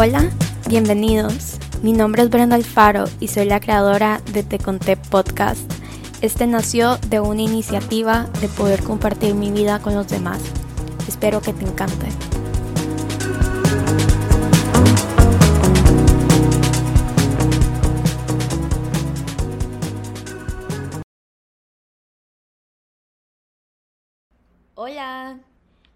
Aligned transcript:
Hola, 0.00 0.30
bienvenidos. 0.68 1.58
Mi 1.82 1.92
nombre 1.92 2.22
es 2.22 2.30
Brenda 2.30 2.54
Alfaro 2.54 3.06
y 3.18 3.26
soy 3.26 3.46
la 3.46 3.58
creadora 3.58 4.20
de 4.32 4.44
Te 4.44 4.60
Conté 4.60 4.96
Podcast. 4.96 5.68
Este 6.20 6.46
nació 6.46 6.98
de 7.08 7.18
una 7.18 7.42
iniciativa 7.42 8.28
de 8.40 8.46
poder 8.46 8.84
compartir 8.84 9.34
mi 9.34 9.50
vida 9.50 9.80
con 9.80 9.96
los 9.96 10.06
demás. 10.06 10.40
Espero 11.08 11.40
que 11.40 11.52
te 11.52 11.64
encante. 11.64 12.06
Hola, 24.76 25.40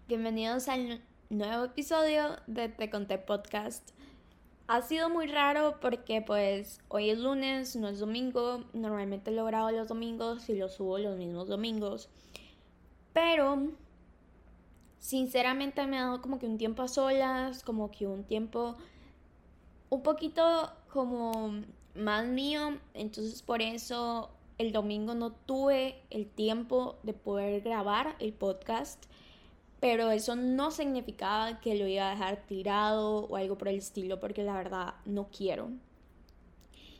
bienvenidos 0.09 0.67
al 0.67 1.01
nuevo 1.33 1.65
episodio 1.65 2.37
de 2.45 2.69
Te 2.69 2.89
Conté 2.89 3.17
Podcast. 3.17 3.89
Ha 4.67 4.81
sido 4.81 5.09
muy 5.09 5.25
raro 5.27 5.79
porque 5.81 6.21
pues 6.21 6.79
hoy 6.89 7.09
es 7.09 7.19
lunes, 7.19 7.75
no 7.75 7.87
es 7.87 7.99
domingo. 7.99 8.63
Normalmente 8.73 9.31
lo 9.31 9.45
grabo 9.45 9.71
los 9.71 9.87
domingos 9.87 10.47
y 10.49 10.55
lo 10.55 10.69
subo 10.69 10.99
los 10.99 11.17
mismos 11.17 11.47
domingos. 11.47 12.09
Pero 13.13 13.71
sinceramente 14.99 15.85
me 15.87 15.97
ha 15.97 16.03
dado 16.03 16.21
como 16.21 16.37
que 16.37 16.45
un 16.45 16.57
tiempo 16.57 16.83
a 16.83 16.87
solas, 16.87 17.63
como 17.63 17.89
que 17.89 18.05
un 18.05 18.23
tiempo 18.23 18.75
un 19.89 20.03
poquito 20.03 20.71
como 20.91 21.63
más 21.95 22.27
mío. 22.27 22.77
Entonces 22.93 23.41
por 23.41 23.61
eso 23.61 24.29
el 24.57 24.71
domingo 24.71 25.15
no 25.15 25.31
tuve 25.31 26.01
el 26.11 26.29
tiempo 26.29 26.99
de 27.01 27.13
poder 27.13 27.61
grabar 27.61 28.15
el 28.19 28.33
podcast, 28.33 29.05
pero 29.83 30.11
eso 30.11 30.37
no 30.37 30.71
significaba 30.71 31.59
que 31.59 31.75
lo 31.75 31.85
iba 31.85 32.07
a 32.07 32.11
dejar 32.11 32.45
tirado 32.45 33.25
o 33.25 33.35
algo 33.35 33.57
por 33.57 33.67
el 33.67 33.79
estilo, 33.79 34.17
porque 34.17 34.41
la 34.41 34.53
verdad 34.53 34.93
no 35.03 35.27
quiero. 35.27 35.71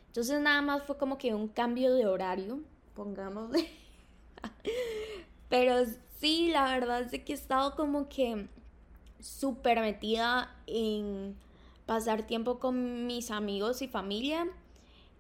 Entonces 0.08 0.42
nada 0.42 0.62
más 0.62 0.84
fue 0.84 0.98
como 0.98 1.18
que 1.18 1.34
un 1.34 1.48
cambio 1.48 1.94
de 1.94 2.06
horario, 2.06 2.60
pongámosle. 2.94 3.70
pero 5.48 5.86
sí, 6.18 6.50
la 6.52 6.66
verdad 6.66 7.04
es 7.04 7.24
que 7.24 7.32
he 7.32 7.36
estado 7.36 7.74
como 7.78 8.10
que 8.10 8.50
súper 9.22 9.80
metida 9.80 10.54
en 10.68 11.38
pasar 11.86 12.28
tiempo 12.28 12.60
con 12.60 13.08
mis 13.08 13.32
amigos 13.32 13.82
y 13.82 13.88
familia 13.88 14.46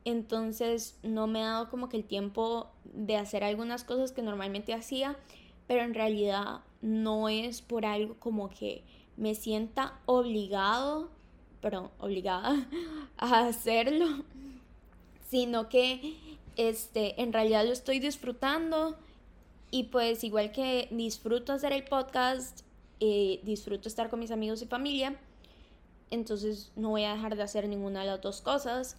entonces 0.04 1.00
no 1.02 1.28
me 1.28 1.44
ha 1.44 1.52
dado 1.52 1.70
como 1.70 1.88
que 1.88 1.96
el 1.96 2.04
tiempo 2.04 2.74
de 2.84 3.16
hacer 3.16 3.42
algunas 3.46 3.86
cosas 3.86 4.12
que 4.12 4.22
normalmente 4.22 4.74
hacía, 4.74 5.16
pero 5.66 5.84
en 5.84 5.94
realidad 5.94 6.60
no 6.84 7.30
es 7.30 7.64
por 7.64 7.86
algo 7.86 8.16
como 8.20 8.50
que 8.50 8.84
me 9.18 9.34
sienta 9.34 10.00
obligado, 10.06 11.10
perdón, 11.62 11.90
obligada 11.98 12.68
a 13.18 13.48
hacerlo, 13.48 14.24
sino 15.30 15.70
que 15.70 16.16
este, 16.58 17.20
en 17.22 17.34
realidad 17.34 17.66
lo 17.66 17.72
estoy 17.72 17.98
disfrutando 18.00 18.96
y 19.72 19.86
pues 19.86 20.24
igual 20.24 20.52
que 20.52 20.88
disfruto 20.92 21.54
hacer 21.54 21.74
el 21.74 21.86
podcast, 21.86 22.62
eh, 23.00 23.40
disfruto 23.44 23.88
estar 23.88 24.12
con 24.12 24.20
mis 24.20 24.30
amigos 24.30 24.62
y 24.62 24.68
familia, 24.68 25.20
entonces 26.12 26.72
no 26.76 26.90
voy 26.90 27.06
a 27.06 27.14
dejar 27.14 27.36
de 27.36 27.42
hacer 27.42 27.68
ninguna 27.68 28.02
de 28.02 28.08
las 28.08 28.22
dos 28.22 28.42
cosas 28.42 28.98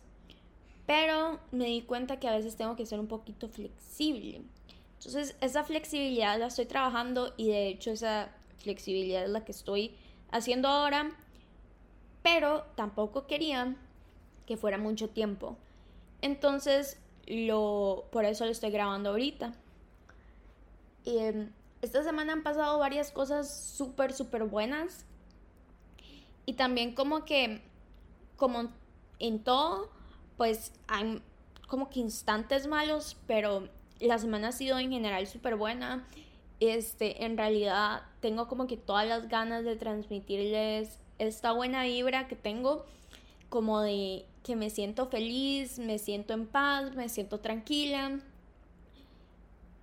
pero 0.86 1.40
me 1.50 1.66
di 1.66 1.82
cuenta 1.82 2.18
que 2.18 2.28
a 2.28 2.36
veces 2.36 2.56
tengo 2.56 2.76
que 2.76 2.86
ser 2.86 3.00
un 3.00 3.06
poquito 3.06 3.48
flexible. 3.48 4.42
Entonces, 5.04 5.36
esa 5.42 5.64
flexibilidad 5.64 6.38
la 6.38 6.46
estoy 6.46 6.64
trabajando 6.64 7.34
y 7.36 7.48
de 7.48 7.68
hecho 7.68 7.90
esa 7.90 8.30
flexibilidad 8.56 9.24
es 9.24 9.28
la 9.28 9.44
que 9.44 9.52
estoy 9.52 9.94
haciendo 10.30 10.68
ahora, 10.68 11.10
pero 12.22 12.62
tampoco 12.74 13.26
quería 13.26 13.76
que 14.46 14.56
fuera 14.56 14.78
mucho 14.78 15.10
tiempo. 15.10 15.58
Entonces, 16.22 16.98
lo, 17.26 18.06
por 18.12 18.24
eso 18.24 18.46
lo 18.46 18.50
estoy 18.50 18.70
grabando 18.70 19.10
ahorita. 19.10 19.52
Em, 21.04 21.52
esta 21.82 22.02
semana 22.02 22.32
han 22.32 22.42
pasado 22.42 22.78
varias 22.78 23.10
cosas 23.10 23.54
súper, 23.54 24.14
súper 24.14 24.44
buenas. 24.44 25.04
Y 26.46 26.54
también 26.54 26.94
como 26.94 27.26
que, 27.26 27.60
como 28.36 28.70
en 29.18 29.44
todo, 29.44 29.90
pues 30.38 30.72
hay 30.88 31.22
como 31.68 31.90
que 31.90 32.00
instantes 32.00 32.66
malos, 32.66 33.18
pero 33.26 33.68
la 34.00 34.18
semana 34.18 34.48
ha 34.48 34.52
sido 34.52 34.78
en 34.78 34.90
general 34.90 35.26
súper 35.26 35.56
buena. 35.56 36.06
Este, 36.60 37.24
en 37.24 37.36
realidad 37.36 38.02
tengo 38.20 38.48
como 38.48 38.66
que 38.66 38.76
todas 38.76 39.06
las 39.06 39.28
ganas 39.28 39.64
de 39.64 39.76
transmitirles 39.76 40.98
esta 41.18 41.52
buena 41.52 41.84
vibra 41.84 42.28
que 42.28 42.36
tengo, 42.36 42.84
como 43.48 43.80
de 43.80 44.24
que 44.42 44.56
me 44.56 44.70
siento 44.70 45.06
feliz, 45.06 45.78
me 45.78 45.98
siento 45.98 46.32
en 46.32 46.46
paz, 46.46 46.94
me 46.94 47.08
siento 47.08 47.40
tranquila. 47.40 48.20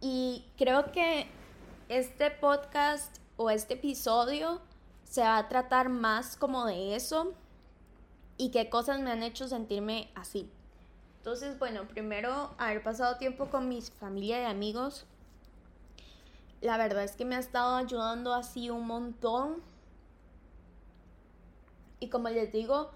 Y 0.02 0.46
creo 0.58 0.92
que 0.92 1.28
este 1.90 2.32
podcast 2.32 3.18
o 3.38 3.50
este 3.50 3.76
episodio 3.76 4.62
se 5.04 5.22
va 5.22 5.38
a 5.38 5.50
tratar 5.50 5.90
más 5.90 6.38
como 6.38 6.66
de 6.66 6.96
eso, 6.96 7.34
y 8.38 8.50
qué 8.50 8.70
cosas 8.70 9.00
me 9.02 9.12
han 9.12 9.22
hecho 9.22 9.48
sentirme 9.48 10.10
así. 10.16 10.50
Entonces, 11.22 11.60
bueno, 11.60 11.88
primero 11.88 12.50
haber 12.58 12.82
pasado 12.82 13.18
tiempo 13.18 13.46
con 13.52 13.70
mi 13.70 13.80
familia 13.84 14.42
y 14.42 14.46
amigos. 14.46 15.06
La 16.62 16.78
verdad 16.78 17.04
es 17.04 17.12
que 17.12 17.26
me 17.26 17.36
ha 17.36 17.40
estado 17.40 17.76
ayudando 17.76 18.34
así 18.34 18.72
un 18.72 18.88
montón. 18.88 19.62
Y 22.00 22.10
como 22.10 22.28
les 22.30 22.52
digo, 22.52 22.90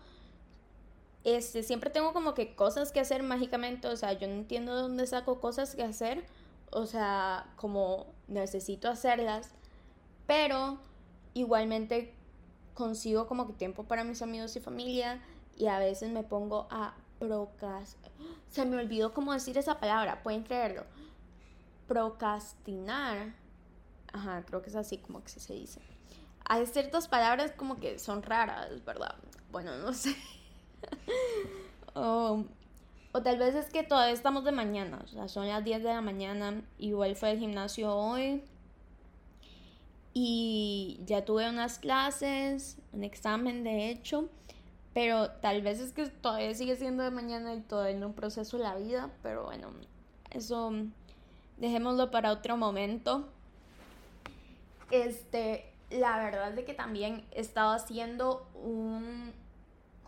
este, 1.24 1.62
siempre 1.62 1.92
tengo 1.92 2.14
como 2.14 2.34
que 2.34 2.56
cosas 2.56 2.92
que 2.92 3.00
hacer 3.00 3.22
mágicamente. 3.22 3.90
O 3.90 3.96
sea, 3.96 4.14
yo 4.14 4.28
no 4.28 4.34
entiendo 4.34 4.76
de 4.76 4.82
dónde 4.82 5.06
saco 5.06 5.40
cosas 5.40 5.76
que 5.76 5.84
hacer. 5.84 6.26
O 6.72 6.88
sea, 6.88 7.54
como 7.58 8.08
necesito 8.28 8.90
hacerlas. 8.90 9.52
Pero 10.26 10.80
igualmente 11.36 12.12
consigo 12.74 13.28
como 13.28 13.46
que 13.46 13.54
tiempo 13.54 13.84
para 13.84 14.04
mis 14.04 14.24
amigos 14.24 14.56
y 14.56 14.62
familia 14.62 15.22
y 15.56 15.68
a 15.68 15.78
veces 15.78 16.10
me 16.10 16.24
pongo 16.24 16.66
a 16.72 16.96
procrastinar. 17.20 18.12
Se 18.50 18.66
me 18.66 18.78
olvidó 18.78 19.14
cómo 19.14 19.34
decir 19.34 19.58
esa 19.58 19.80
palabra, 19.80 20.24
pueden 20.24 20.44
creerlo. 20.44 20.86
Procrastinar. 21.88 23.34
Ajá, 24.14 24.44
creo 24.46 24.62
que 24.62 24.70
es 24.70 24.76
así 24.76 24.98
como 24.98 25.24
que 25.24 25.30
se 25.30 25.54
dice. 25.54 25.82
Hay 26.46 26.66
ciertas 26.68 27.08
palabras 27.08 27.52
como 27.52 27.80
que 27.80 28.00
son 28.00 28.22
raras, 28.22 28.84
¿verdad? 28.86 29.16
Bueno, 29.52 29.78
no 29.78 29.94
sé. 29.94 30.16
o, 31.94 32.44
o 33.12 33.22
tal 33.22 33.38
vez 33.38 33.56
es 33.56 33.70
que 33.70 33.84
todavía 33.84 34.14
estamos 34.14 34.44
de 34.44 34.52
mañana, 34.52 35.02
o 35.04 35.08
sea, 35.08 35.28
son 35.28 35.48
las 35.48 35.64
10 35.64 35.84
de 35.84 35.90
la 35.90 36.02
mañana. 36.02 36.64
Igual 36.78 37.16
fue 37.16 37.32
al 37.32 37.40
gimnasio 37.40 37.96
hoy. 37.96 38.44
Y 40.14 41.02
ya 41.06 41.26
tuve 41.26 41.50
unas 41.50 41.78
clases, 41.78 42.78
un 42.94 43.04
examen 43.04 43.66
de 43.66 43.90
hecho. 43.90 44.30
Pero 44.96 45.30
tal 45.30 45.62
vez 45.62 45.82
es 45.82 45.92
que 45.92 46.08
todavía 46.08 46.56
sigue 46.56 46.78
siendo 46.78 47.04
de 47.04 47.12
mañana 47.12 47.54
y 47.54 47.60
todavía 47.60 48.00
no 48.00 48.14
proceso 48.14 48.58
la 48.58 48.76
vida. 48.76 49.12
Pero 49.22 49.44
bueno, 49.44 49.72
eso 50.32 50.72
dejémoslo 51.58 52.12
para 52.12 52.32
otro 52.32 52.56
momento. 52.56 53.28
Este, 54.92 55.70
la 55.90 56.18
verdad 56.18 56.54
de 56.54 56.64
que 56.64 56.74
también 56.74 57.26
he 57.32 57.42
estado 57.42 57.74
haciendo 57.74 58.48
un 58.54 59.34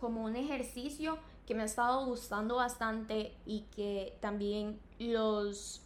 como 0.00 0.24
un 0.24 0.36
ejercicio 0.36 1.18
que 1.46 1.54
me 1.54 1.62
ha 1.62 1.66
estado 1.66 2.06
gustando 2.06 2.56
bastante 2.56 3.34
y 3.44 3.66
que 3.76 4.16
también 4.20 4.80
los 4.98 5.82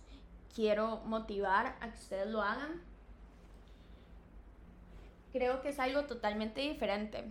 quiero 0.55 0.99
motivar 1.07 1.77
a 1.81 1.91
que 1.91 1.99
ustedes 1.99 2.29
lo 2.29 2.41
hagan. 2.41 2.81
Creo 5.33 5.61
que 5.61 5.71
es 5.71 5.81
algo 5.81 6.05
totalmente 6.05 6.61
diferente 6.61 7.25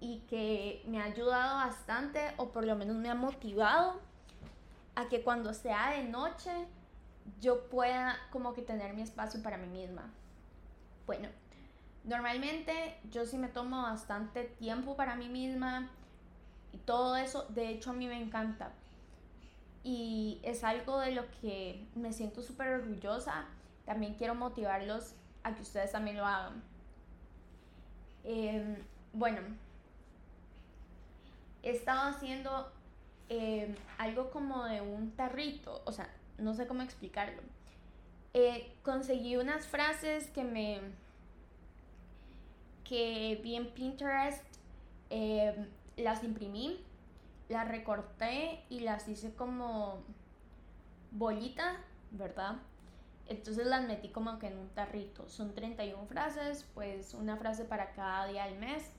y 0.00 0.20
que 0.28 0.82
me 0.86 1.00
ha 1.00 1.04
ayudado 1.04 1.56
bastante 1.56 2.20
o 2.36 2.50
por 2.50 2.64
lo 2.64 2.76
menos 2.76 2.96
me 2.96 3.10
ha 3.10 3.14
motivado 3.14 4.00
a 4.94 5.08
que 5.08 5.22
cuando 5.22 5.54
sea 5.54 5.90
de 5.90 6.04
noche 6.04 6.50
yo 7.40 7.68
pueda 7.68 8.16
como 8.30 8.54
que 8.54 8.62
tener 8.62 8.94
mi 8.94 9.02
espacio 9.02 9.42
para 9.42 9.56
mí 9.56 9.66
misma. 9.66 10.10
Bueno, 11.06 11.28
normalmente 12.04 12.98
yo 13.10 13.26
sí 13.26 13.38
me 13.38 13.48
tomo 13.48 13.82
bastante 13.82 14.44
tiempo 14.44 14.96
para 14.96 15.16
mí 15.16 15.28
misma 15.28 15.90
y 16.72 16.78
todo 16.78 17.16
eso, 17.16 17.44
de 17.48 17.68
hecho 17.68 17.90
a 17.90 17.94
mí 17.94 18.06
me 18.06 18.20
encanta. 18.20 18.72
Y 19.84 20.40
es 20.42 20.64
algo 20.64 20.98
de 20.98 21.12
lo 21.12 21.30
que 21.40 21.86
me 21.94 22.12
siento 22.12 22.42
súper 22.42 22.68
orgullosa. 22.68 23.46
También 23.86 24.14
quiero 24.14 24.34
motivarlos 24.34 25.14
a 25.42 25.54
que 25.54 25.62
ustedes 25.62 25.92
también 25.92 26.16
lo 26.16 26.26
hagan. 26.26 26.62
Em, 28.24 28.76
bueno, 29.12 29.40
he 31.68 31.72
estado 31.72 32.08
haciendo 32.08 32.72
eh, 33.28 33.74
algo 33.98 34.30
como 34.30 34.64
de 34.64 34.80
un 34.80 35.12
tarrito, 35.12 35.82
o 35.84 35.92
sea, 35.92 36.08
no 36.38 36.54
sé 36.54 36.66
cómo 36.66 36.82
explicarlo. 36.82 37.42
Eh, 38.34 38.74
conseguí 38.82 39.36
unas 39.36 39.66
frases 39.66 40.28
que 40.30 40.44
me 40.44 40.80
que 42.84 43.38
vi 43.42 43.56
en 43.56 43.70
Pinterest 43.72 44.42
eh, 45.10 45.68
las 45.96 46.24
imprimí, 46.24 46.80
las 47.48 47.68
recorté 47.68 48.64
y 48.70 48.80
las 48.80 49.08
hice 49.08 49.34
como 49.34 50.02
bolita, 51.10 51.76
¿verdad? 52.10 52.56
Entonces 53.26 53.66
las 53.66 53.86
metí 53.86 54.08
como 54.08 54.38
que 54.38 54.46
en 54.46 54.58
un 54.58 54.68
tarrito. 54.70 55.28
Son 55.28 55.54
31 55.54 56.06
frases, 56.06 56.66
pues 56.74 57.14
una 57.14 57.36
frase 57.36 57.64
para 57.64 57.92
cada 57.92 58.26
día 58.26 58.46
del 58.46 58.58
mes. 58.58 58.90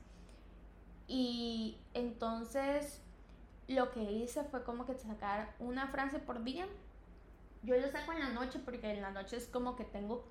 Y 1.10 1.76
entonces 1.96 3.02
lo 3.68 3.92
que 3.92 4.04
hice 4.04 4.44
fue 4.44 4.64
como 4.64 4.86
que 4.86 4.94
sacar 4.94 5.56
una 5.60 5.88
frase 5.88 6.20
por 6.20 6.44
día. 6.44 6.68
Yo 7.64 7.76
lo 7.76 7.90
saco 7.90 8.14
en 8.14 8.20
la 8.20 8.30
noche 8.30 8.60
porque 8.64 8.92
en 8.92 9.02
la 9.02 9.10
noche 9.10 9.36
es 9.36 9.48
como 9.48 9.76
que 9.76 9.84
tengo 9.84 10.24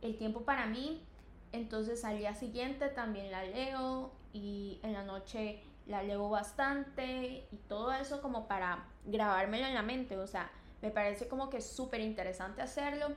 el 0.00 0.16
tiempo 0.16 0.42
para 0.42 0.66
mí. 0.66 1.02
Entonces 1.50 2.04
al 2.04 2.18
día 2.18 2.34
siguiente 2.34 2.88
también 2.88 3.32
la 3.32 3.44
leo 3.44 4.12
y 4.32 4.78
en 4.84 4.92
la 4.92 5.02
noche 5.02 5.60
la 5.86 6.04
leo 6.04 6.30
bastante 6.30 7.48
y 7.50 7.56
todo 7.68 7.92
eso 7.92 8.22
como 8.22 8.46
para 8.46 8.86
grabármelo 9.04 9.66
en 9.66 9.74
la 9.74 9.82
mente. 9.82 10.16
O 10.18 10.28
sea, 10.28 10.52
me 10.82 10.92
parece 10.92 11.26
como 11.26 11.50
que 11.50 11.56
es 11.56 11.66
súper 11.66 12.00
interesante 12.00 12.62
hacerlo 12.62 13.08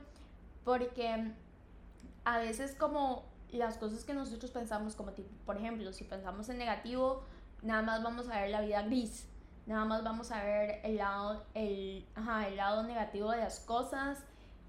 porque 0.64 1.32
a 2.24 2.38
veces 2.38 2.74
como 2.74 3.24
las 3.52 3.78
cosas 3.78 4.04
que 4.04 4.14
nosotros 4.14 4.50
pensamos 4.50 4.94
como 4.94 5.12
tipo, 5.12 5.30
por 5.44 5.56
ejemplo, 5.56 5.92
si 5.92 6.04
pensamos 6.04 6.48
en 6.48 6.58
negativo, 6.58 7.22
nada 7.62 7.82
más 7.82 8.02
vamos 8.02 8.28
a 8.28 8.40
ver 8.40 8.50
la 8.50 8.60
vida 8.60 8.82
gris, 8.82 9.28
nada 9.66 9.84
más 9.84 10.04
vamos 10.04 10.30
a 10.30 10.42
ver 10.42 10.80
el 10.84 10.96
lado, 10.96 11.44
el, 11.54 12.06
el 12.46 12.56
lado 12.56 12.82
negativo 12.82 13.30
de 13.30 13.38
las 13.38 13.60
cosas 13.60 14.24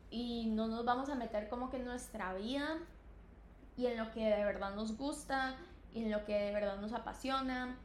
y 0.09 0.47
no 0.47 0.68
nos 0.68 0.85
vamos 0.85 1.09
a 1.09 1.15
meter 1.15 1.50
como 1.50 1.69
que 1.69 1.77
en 1.77 1.85
nuestra 1.85 2.33
vida 2.33 2.79
y 3.75 3.88
en 3.88 3.97
lo 3.97 4.12
que 4.12 4.25
de 4.25 4.44
verdad 4.44 4.74
nos 4.75 4.97
gusta 4.97 5.56
y 5.94 6.03
en 6.03 6.12
lo 6.12 6.25
que 6.25 6.33
de 6.33 6.53
verdad 6.53 6.77
nos 6.77 6.94
apasiona 6.94 7.77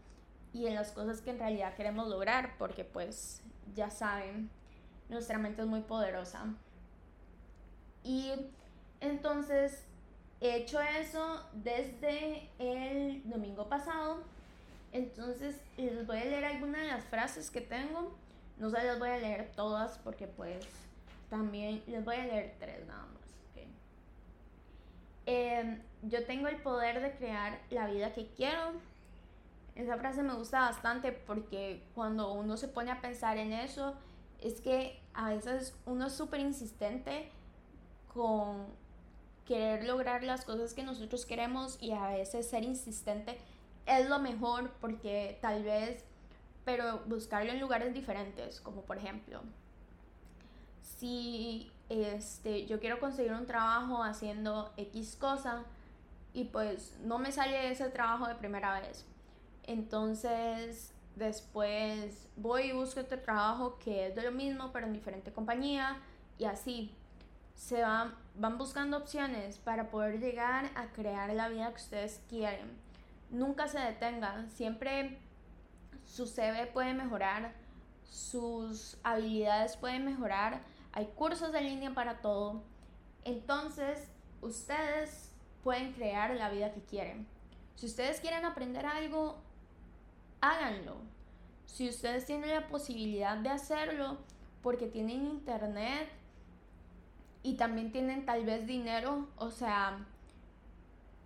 y 0.53 0.67
en 0.67 0.75
las 0.75 0.93
cosas 0.93 1.21
que 1.21 1.31
en 1.31 1.39
realidad 1.39 1.75
queremos 1.75 2.09
lograr 2.09 2.57
porque 2.59 2.85
pues 2.85 3.43
ya 3.75 3.91
saben, 3.91 4.51
nuestra 5.09 5.39
mente 5.39 5.63
es 5.63 5.69
muy 5.69 5.81
poderosa. 5.81 6.55
Y 8.03 8.33
entonces 9.01 9.87
he 10.43 10.57
hecho 10.57 10.81
eso 10.81 11.41
desde 11.53 12.51
el 12.59 13.23
domingo 13.25 13.69
pasado. 13.69 14.25
Entonces 14.91 15.57
les 15.77 16.07
voy 16.07 16.19
a 16.19 16.25
leer 16.25 16.45
algunas 16.45 16.83
de 16.83 16.89
las 16.89 17.05
frases 17.05 17.51
que 17.51 17.61
tengo. 17.61 18.13
No 18.59 18.69
se 18.69 18.83
las 18.83 18.99
voy 18.99 19.09
a 19.09 19.19
leer 19.19 19.53
todas 19.55 19.99
porque 19.99 20.27
pues 20.27 20.67
también 21.31 21.83
les 21.87 22.05
voy 22.05 22.17
a 22.17 22.27
leer 22.27 22.57
tres 22.59 22.85
nada 22.87 23.07
más. 23.07 23.23
Em, 25.25 25.81
yo 26.03 26.27
tengo 26.27 26.49
el 26.49 26.57
poder 26.57 27.01
de 27.01 27.13
crear 27.13 27.61
la 27.71 27.87
vida 27.87 28.13
que 28.13 28.27
quiero. 28.27 28.73
Esa 29.77 29.97
frase 29.97 30.25
me 30.25 30.35
gusta 30.35 30.61
bastante 30.61 31.13
porque 31.13 31.85
cuando 31.95 32.33
uno 32.33 32.57
se 32.57 32.67
pone 32.67 32.91
a 32.91 33.01
pensar 33.01 33.39
en 33.39 33.53
eso, 33.53 33.95
es 34.41 34.61
que 34.61 35.01
a 35.15 35.31
veces 35.31 35.79
uno 35.87 36.09
es 36.09 36.13
súper 36.13 36.41
insistente 36.41 37.31
con 38.13 38.67
querer 39.47 39.85
lograr 39.85 40.23
las 40.23 40.45
cosas 40.45 40.75
que 40.75 40.83
nosotros 40.83 41.27
queremos 41.27 41.79
y 41.81 41.93
a 41.93 42.09
veces 42.09 42.49
ser 42.49 42.65
insistente 42.65 43.39
es 43.87 44.09
lo 44.09 44.19
mejor 44.19 44.71
porque 44.81 45.39
tal 45.41 45.63
vez, 45.65 46.05
pero 46.65 47.01
buscarlo 47.07 47.53
en 47.53 47.61
lugares 47.61 47.93
diferentes, 47.93 48.61
como 48.61 48.83
por 48.83 48.99
ejemplo, 48.99 49.41
si 50.83 51.71
este, 51.89 52.67
yo 52.67 52.81
quiero 52.81 53.01
conseguir 53.01 53.33
un 53.33 53.47
trabajo 53.47 54.03
haciendo 54.03 54.73
X 54.77 55.17
cosa 55.17 55.65
y 56.33 56.45
pues 56.45 56.97
no 57.05 57.19
me 57.19 57.33
sale 57.33 57.71
ese 57.71 57.91
trabajo 57.91 58.27
de 58.27 58.35
primera 58.37 58.81
vez. 58.81 59.05
Entonces 59.65 60.95
después 61.17 62.29
voy 62.37 62.63
y 62.63 62.73
busco 62.73 63.01
otro 63.01 63.21
trabajo 63.21 63.79
que 63.79 64.07
es 64.07 64.15
de 64.15 64.23
lo 64.23 64.33
mismo 64.33 64.73
pero 64.73 64.87
en 64.87 64.95
diferente 64.95 65.31
compañía 65.31 66.01
y 66.39 66.45
así 66.45 66.95
se 67.55 67.83
van, 67.83 68.15
van 68.35 68.59
buscando 68.59 68.97
opciones 68.97 69.59
para 69.59 69.91
poder 69.91 70.19
llegar 70.19 70.71
a 70.75 70.93
crear 70.93 71.33
la 71.33 71.49
vida 71.49 71.69
que 71.71 71.83
ustedes 71.83 72.21
quieren. 72.29 72.71
Nunca 73.31 73.69
se 73.69 73.79
detengan, 73.79 74.51
siempre 74.51 75.19
su 76.05 76.27
CV 76.27 76.67
puede 76.67 76.95
mejorar, 76.95 77.53
sus 78.05 78.99
habilidades 79.03 79.77
pueden 79.77 80.05
mejorar, 80.05 80.61
hay 80.93 81.07
cursos 81.07 81.53
de 81.53 81.63
línea 81.63 81.95
para 81.95 82.21
todo. 82.21 82.63
Entonces, 83.25 84.09
ustedes 84.43 85.33
pueden 85.63 85.93
crear 85.93 86.31
la 86.35 86.51
vida 86.51 86.73
que 86.73 86.83
quieren. 86.83 87.27
Si 87.77 87.87
ustedes 87.87 88.21
quieren 88.21 88.45
aprender 88.45 88.85
algo, 88.85 89.39
háganlo. 90.41 90.97
Si 91.67 91.89
ustedes 91.89 92.27
tienen 92.27 92.51
la 92.51 92.69
posibilidad 92.69 93.39
de 93.39 93.49
hacerlo 93.49 94.19
porque 94.63 94.87
tienen 94.87 95.25
internet, 95.25 96.11
y 97.43 97.55
también 97.55 97.93
tienen 97.93 98.25
tal 98.25 98.45
vez 98.45 98.67
dinero, 98.67 99.29
o 99.37 99.51
sea, 99.51 100.07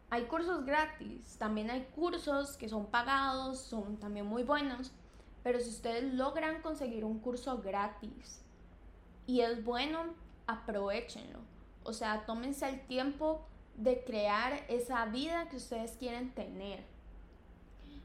hay 0.08 0.24
cursos 0.24 0.64
gratis, 0.64 1.36
también 1.38 1.70
hay 1.70 1.84
cursos 1.94 2.56
que 2.56 2.68
son 2.68 2.86
pagados, 2.86 3.60
son 3.60 3.96
también 3.98 4.26
muy 4.26 4.42
buenos, 4.42 4.92
pero 5.42 5.60
si 5.60 5.68
ustedes 5.68 6.14
logran 6.14 6.62
conseguir 6.62 7.04
un 7.04 7.18
curso 7.18 7.60
gratis 7.60 8.42
y 9.26 9.40
es 9.40 9.64
bueno, 9.64 10.04
aprovechenlo. 10.46 11.40
O 11.84 11.92
sea, 11.92 12.24
tómense 12.26 12.68
el 12.68 12.80
tiempo 12.86 13.46
de 13.76 14.02
crear 14.04 14.64
esa 14.68 15.04
vida 15.06 15.48
que 15.48 15.56
ustedes 15.56 15.92
quieren 15.96 16.32
tener. 16.32 16.84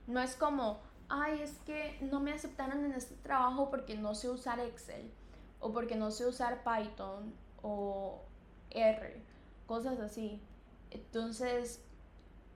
No 0.05 0.19
es 0.19 0.35
como, 0.35 0.79
ay, 1.09 1.41
es 1.41 1.57
que 1.65 1.97
no 2.01 2.19
me 2.19 2.33
aceptaron 2.33 2.83
en 2.85 2.93
este 2.93 3.15
trabajo 3.15 3.69
porque 3.69 3.95
no 3.95 4.13
sé 4.13 4.29
usar 4.29 4.59
Excel 4.59 5.11
o 5.59 5.71
porque 5.71 5.95
no 5.95 6.11
sé 6.11 6.25
usar 6.25 6.63
Python 6.63 7.33
o 7.61 8.21
R, 8.69 9.21
cosas 9.67 9.99
así. 9.99 10.41
Entonces, 10.89 11.81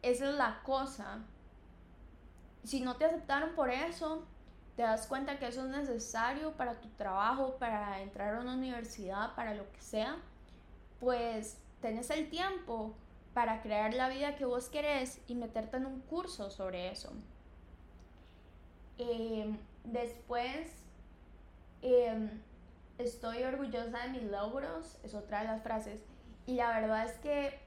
esa 0.02 0.30
es 0.30 0.36
la 0.36 0.62
cosa. 0.63 1.19
Si 2.63 2.81
no 2.81 2.98
te 2.98 3.06
aceptaron 3.06 3.56
por 3.56 3.69
eso, 3.69 4.25
te 4.75 4.84
das 4.84 5.07
cuenta 5.07 5.40
que 5.40 5.48
eso 5.48 5.66
es 5.66 5.69
necesario 5.69 6.54
para 6.54 6.80
tu 6.81 6.90
trabajo, 6.90 7.56
para 7.57 8.02
entrar 8.02 8.36
a 8.36 8.42
una 8.42 8.56
universidad, 8.56 9.34
para 9.36 9.54
lo 9.54 9.72
que 9.72 9.81
sea, 9.81 10.18
pues 11.00 11.58
tenés 11.81 12.10
el 12.10 12.30
tiempo 12.30 12.94
para 13.34 13.62
crear 13.62 13.94
la 13.94 14.10
vida 14.10 14.36
que 14.36 14.46
vos 14.46 14.70
querés 14.70 15.22
y 15.27 15.36
meterte 15.36 15.77
en 15.77 15.86
un 15.86 16.01
curso 16.01 16.50
sobre 16.50 16.89
eso. 16.89 17.12
Em, 18.98 19.58
después, 19.84 20.72
em, 21.82 22.41
estoy 22.98 23.44
orgullosa 23.44 24.00
de 24.04 24.10
mis 24.10 24.24
logros, 24.24 24.98
es 25.04 25.14
otra 25.14 25.42
de 25.42 25.48
las 25.48 25.62
frases. 25.62 26.04
Y 26.46 26.56
la 26.56 26.80
verdad 26.80 27.06
es 27.06 27.14
que 27.20 27.60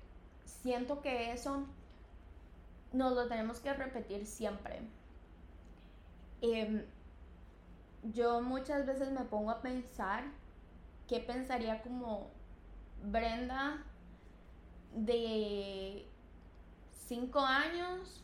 siento 0.44 1.00
que 1.00 1.32
eso 1.32 1.66
nos 2.92 3.14
lo 3.14 3.28
tenemos 3.28 3.60
que 3.60 3.72
repetir 3.72 4.26
siempre. 4.26 4.80
Em, 6.40 6.84
yo 8.02 8.40
muchas 8.40 8.86
veces 8.86 9.10
me 9.10 9.24
pongo 9.24 9.50
a 9.50 9.60
pensar 9.60 10.24
qué 11.08 11.20
pensaría 11.20 11.82
como 11.82 12.30
Brenda 13.02 13.84
de 14.94 16.06
5 17.06 17.40
años 17.40 18.22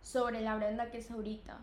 sobre 0.00 0.40
la 0.40 0.56
Brenda 0.56 0.90
que 0.90 0.98
es 0.98 1.10
ahorita 1.10 1.58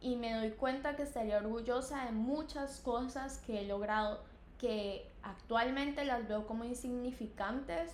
y 0.00 0.16
me 0.16 0.32
doy 0.32 0.50
cuenta 0.50 0.96
que 0.96 1.02
estaría 1.02 1.38
orgullosa 1.38 2.04
de 2.04 2.12
muchas 2.12 2.80
cosas 2.80 3.38
que 3.38 3.60
he 3.60 3.66
logrado 3.66 4.22
que 4.58 5.10
actualmente 5.22 6.04
las 6.04 6.26
veo 6.28 6.46
como 6.46 6.64
insignificantes, 6.64 7.92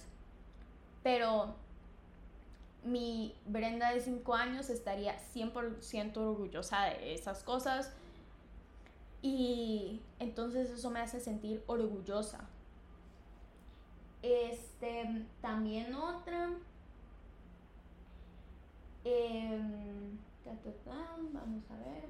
pero 1.03 1.55
mi 2.85 3.35
Brenda 3.47 3.93
de 3.93 4.01
5 4.01 4.35
años 4.35 4.71
estaría 4.71 5.17
100% 5.35 6.17
orgullosa 6.17 6.85
de 6.85 7.15
esas 7.15 7.43
cosas 7.43 7.93
y 9.23 10.01
entonces 10.19 10.71
eso 10.71 10.91
me 10.91 11.01
hace 11.01 11.21
sentir 11.21 11.63
orgullosa. 11.67 12.41
Este, 14.23 15.27
también 15.41 15.95
otra. 15.95 16.51
Eh, 19.05 19.61
Vamos 20.45 21.65
a 21.71 21.77
ver. 21.77 22.09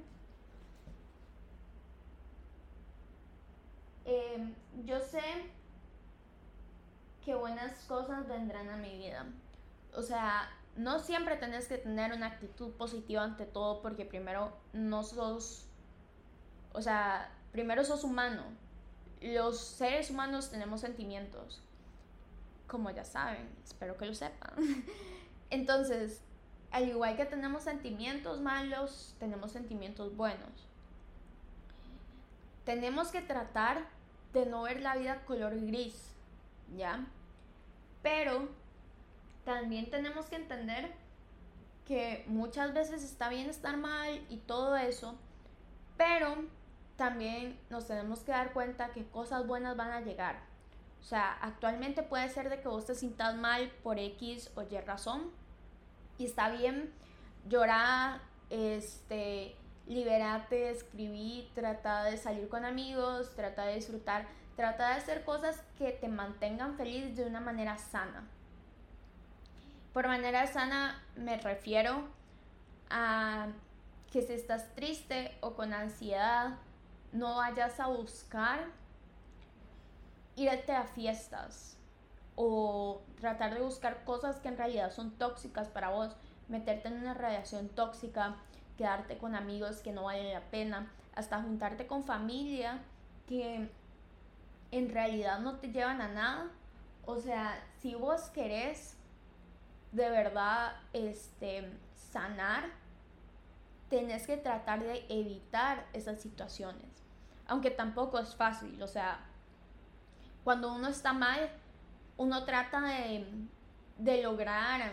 Em, 4.05 4.55
yo 4.85 4.99
sé 5.01 5.21
que 7.25 7.35
buenas 7.35 7.85
cosas 7.85 8.27
vendrán 8.29 8.69
a 8.69 8.77
mi 8.77 8.99
vida. 8.99 9.27
O 9.95 10.03
sea, 10.03 10.51
no 10.77 10.99
siempre 10.99 11.37
tenés 11.37 11.69
que 11.69 11.79
tener 11.79 12.12
una 12.12 12.27
actitud 12.27 12.73
positiva 12.73 13.23
ante 13.23 13.47
todo 13.47 13.83
porque 13.83 14.05
primero 14.05 14.53
no 14.73 15.05
sos, 15.05 15.67
o 16.73 16.81
sea, 16.81 17.31
primero 17.53 17.85
sos 17.85 18.05
humano. 18.05 18.45
Los 19.21 19.61
seres 19.61 20.11
humanos 20.11 20.51
tenemos 20.51 20.81
sentimientos, 20.81 21.62
como 22.67 22.91
ya 22.91 23.05
saben, 23.05 23.49
espero 23.62 23.97
que 23.97 24.07
lo 24.07 24.15
sepan. 24.15 24.55
Entonces, 25.51 26.23
al 26.73 26.88
igual 26.88 27.17
que 27.17 27.26
tenemos 27.26 27.62
sentimientos 27.62 28.41
malos, 28.41 29.14
tenemos 29.19 29.52
sentimientos 29.52 30.17
buenos. 30.17 30.69
Tenemos 32.64 33.11
que 33.11 33.21
tratar 33.21 33.87
de 34.33 34.47
no 34.47 34.62
ver 34.62 34.81
la 34.81 34.97
vida 34.97 35.25
color 35.26 35.55
gris, 35.61 36.12
¿ya? 36.76 37.07
Pero 38.02 38.49
también 39.45 39.91
tenemos 39.91 40.26
que 40.26 40.37
entender 40.37 40.93
que 41.87 42.25
muchas 42.26 42.73
veces 42.73 43.02
está 43.02 43.29
bien 43.29 43.50
estar 43.50 43.76
mal 43.76 44.25
y 44.31 44.38
todo 44.38 44.76
eso, 44.76 45.17
pero 45.97 46.45
también 46.97 47.59
nos 47.69 47.87
tenemos 47.87 48.21
que 48.21 48.33
dar 48.33 48.52
cuenta 48.52 48.93
que 48.93 49.05
cosas 49.07 49.47
buenas 49.47 49.76
van 49.76 49.91
a 49.91 50.00
llegar. 50.00 50.41
O 51.00 51.05
sea, 51.05 51.37
actualmente 51.43 52.02
puede 52.02 52.29
ser 52.29 52.49
de 52.49 52.61
que 52.61 52.69
vos 52.69 52.87
te 52.87 52.95
sientas 52.95 53.37
mal 53.37 53.71
por 53.83 53.99
X 53.99 54.52
o 54.55 54.62
Y 54.62 54.79
razón. 54.81 55.42
Y 56.19 56.26
está 56.26 56.50
bien 56.50 56.92
llorar, 57.49 58.21
este, 58.50 59.57
liberarte, 59.87 60.71
escribir, 60.71 61.50
trata 61.54 62.04
de 62.04 62.16
salir 62.16 62.49
con 62.49 62.64
amigos, 62.64 63.35
trata 63.35 63.64
de 63.64 63.76
disfrutar, 63.76 64.26
trata 64.57 64.88
de 64.88 64.95
hacer 64.95 65.25
cosas 65.25 65.62
que 65.78 65.92
te 65.92 66.09
mantengan 66.09 66.76
feliz 66.76 67.16
de 67.16 67.26
una 67.26 67.40
manera 67.40 67.78
sana. 67.78 68.28
Por 69.92 70.07
manera 70.07 70.47
sana 70.47 71.02
me 71.16 71.37
refiero 71.38 72.09
a 72.90 73.49
que 74.11 74.23
si 74.23 74.33
estás 74.33 74.75
triste 74.75 75.37
o 75.40 75.54
con 75.54 75.73
ansiedad, 75.73 76.59
no 77.12 77.37
vayas 77.37 77.78
a 77.81 77.88
buscar 77.88 78.66
irte 80.37 80.73
a 80.73 80.85
fiestas 80.85 81.76
o 82.45 83.01
tratar 83.21 83.55
de 83.55 83.61
buscar 83.61 84.03
cosas 84.03 84.41
que 84.41 84.49
en 84.49 84.57
realidad 84.57 84.91
son 84.91 85.13
tóxicas 85.13 85.69
para 85.69 85.91
vos, 85.91 86.17
meterte 86.49 86.89
en 86.89 86.95
una 86.95 87.15
relación 87.15 87.69
tóxica, 87.69 88.35
quedarte 88.77 89.17
con 89.17 89.37
amigos 89.37 89.77
que 89.77 89.93
no 89.93 90.03
valen 90.03 90.33
la 90.33 90.41
pena, 90.51 90.91
hasta 91.15 91.41
juntarte 91.41 91.87
con 91.87 92.03
familia 92.03 92.83
que 93.29 93.71
en 94.73 94.89
realidad 94.89 95.39
no 95.39 95.59
te 95.59 95.71
llevan 95.71 96.01
a 96.01 96.09
nada. 96.09 96.51
O 97.07 97.21
sea, 97.21 97.63
si 97.81 97.95
vos 97.95 98.23
querés 98.31 98.97
de 99.93 100.11
verdad 100.11 100.73
este, 100.93 101.71
sanar, 101.95 102.65
tenés 103.89 104.27
que 104.27 104.37
tratar 104.37 104.83
de 104.83 105.07
evitar 105.09 105.87
esas 105.93 106.21
situaciones. 106.21 106.91
Aunque 107.47 107.71
tampoco 107.71 108.19
es 108.19 108.35
fácil, 108.35 108.83
o 108.83 108.89
sea, 108.89 109.21
cuando 110.43 110.75
uno 110.75 110.89
está 110.89 111.13
mal, 111.13 111.53
uno 112.16 112.45
trata 112.45 112.81
de, 112.81 113.26
de 113.99 114.23
lograr 114.23 114.92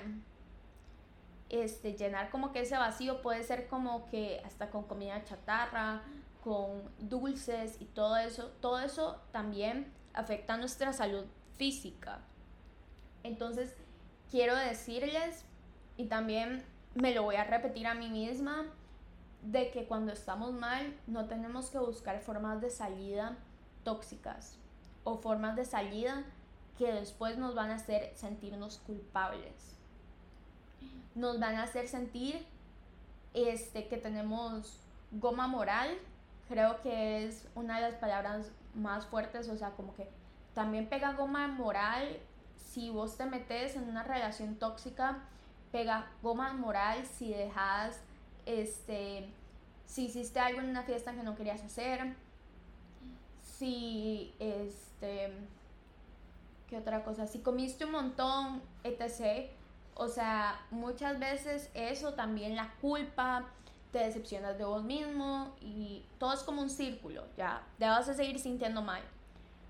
este, 1.49 1.93
llenar 1.93 2.29
como 2.29 2.51
que 2.51 2.61
ese 2.61 2.77
vacío 2.77 3.21
puede 3.21 3.43
ser 3.43 3.67
como 3.67 4.05
que 4.07 4.41
hasta 4.45 4.69
con 4.69 4.83
comida 4.83 5.23
chatarra, 5.23 6.03
con 6.43 6.83
dulces 6.99 7.77
y 7.79 7.85
todo 7.85 8.17
eso, 8.17 8.51
todo 8.61 8.79
eso 8.79 9.19
también 9.31 9.91
afecta 10.13 10.57
nuestra 10.57 10.93
salud 10.93 11.25
física. 11.57 12.19
Entonces, 13.23 13.75
quiero 14.29 14.55
decirles, 14.55 15.43
y 15.97 16.05
también 16.05 16.63
me 16.95 17.13
lo 17.13 17.23
voy 17.23 17.35
a 17.35 17.43
repetir 17.43 17.87
a 17.87 17.93
mí 17.93 18.09
misma, 18.09 18.65
de 19.41 19.71
que 19.71 19.85
cuando 19.85 20.11
estamos 20.11 20.53
mal 20.53 20.95
no 21.07 21.25
tenemos 21.25 21.69
que 21.69 21.79
buscar 21.79 22.19
formas 22.19 22.61
de 22.61 22.69
salida 22.69 23.37
tóxicas 23.83 24.57
o 25.03 25.17
formas 25.17 25.55
de 25.55 25.63
salida 25.63 26.25
que 26.79 26.93
después 26.93 27.37
nos 27.37 27.55
van 27.55 27.71
a 27.71 27.75
hacer 27.75 28.13
sentirnos 28.15 28.77
culpables. 28.87 29.75
Nos 31.13 31.37
van 31.37 31.55
a 31.55 31.63
hacer 31.63 31.89
sentir 31.89 32.47
este, 33.33 33.89
que 33.89 33.97
tenemos 33.97 34.79
goma 35.11 35.45
moral, 35.47 35.89
creo 36.47 36.81
que 36.81 37.25
es 37.25 37.49
una 37.53 37.75
de 37.75 37.81
las 37.81 37.95
palabras 37.95 38.49
más 38.75 39.05
fuertes, 39.05 39.49
o 39.49 39.57
sea, 39.57 39.71
como 39.71 39.93
que 39.93 40.07
también 40.53 40.87
pega 40.87 41.13
goma 41.13 41.49
moral 41.49 42.17
si 42.55 42.89
vos 42.89 43.17
te 43.17 43.25
metes 43.25 43.75
en 43.75 43.83
una 43.83 44.03
relación 44.03 44.55
tóxica, 44.55 45.19
pega 45.73 46.09
goma 46.21 46.53
moral 46.53 47.05
si 47.05 47.33
dejas, 47.33 47.99
este, 48.45 49.29
si 49.85 50.05
hiciste 50.05 50.39
algo 50.39 50.61
en 50.61 50.69
una 50.69 50.83
fiesta 50.83 51.11
que 51.11 51.23
no 51.23 51.35
querías 51.35 51.61
hacer, 51.61 52.15
si, 53.41 54.33
este, 54.39 55.33
¿qué 56.69 56.77
otra 56.77 57.03
cosa? 57.03 57.27
Si 57.27 57.39
comiste 57.39 57.85
un 57.85 57.91
montón, 57.91 58.61
etc. 58.83 59.49
O 59.95 60.07
sea, 60.07 60.61
muchas 60.71 61.19
veces 61.19 61.69
eso 61.73 62.13
también 62.13 62.55
la 62.55 62.71
culpa, 62.79 63.45
te 63.91 63.99
decepcionas 63.99 64.57
de 64.57 64.65
vos 64.65 64.83
mismo 64.83 65.55
y 65.61 66.05
todo 66.19 66.33
es 66.33 66.41
como 66.43 66.61
un 66.61 66.69
círculo, 66.69 67.25
ya, 67.35 67.63
te 67.79 67.85
vas 67.85 68.07
a 68.07 68.13
seguir 68.13 68.39
sintiendo 68.39 68.81
mal. 68.81 69.01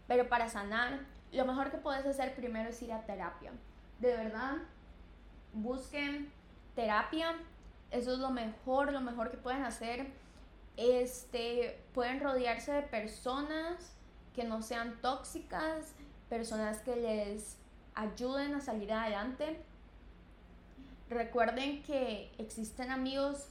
Pero 0.07 0.27
para 0.27 0.49
sanar, 0.49 0.99
lo 1.31 1.45
mejor 1.45 1.71
que 1.71 1.77
puedes 1.77 2.05
hacer 2.05 2.35
primero 2.35 2.69
es 2.69 2.81
ir 2.81 2.91
a 2.91 3.05
terapia. 3.05 3.51
De 3.99 4.15
verdad, 4.15 4.57
busquen 5.53 6.31
terapia. 6.75 7.35
Eso 7.91 8.13
es 8.13 8.19
lo 8.19 8.29
mejor, 8.29 8.91
lo 8.91 9.01
mejor 9.01 9.31
que 9.31 9.37
pueden 9.37 9.63
hacer. 9.63 10.07
Este, 10.77 11.79
pueden 11.93 12.19
rodearse 12.19 12.71
de 12.71 12.81
personas 12.81 13.95
que 14.33 14.43
no 14.43 14.61
sean 14.61 14.99
tóxicas, 15.01 15.93
personas 16.29 16.79
que 16.79 16.95
les 16.95 17.57
ayuden 17.95 18.53
a 18.53 18.61
salir 18.61 18.93
adelante. 18.93 19.59
Recuerden 21.09 21.83
que 21.83 22.31
existen 22.37 22.91
amigos 22.91 23.47